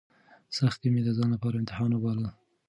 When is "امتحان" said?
1.57-1.89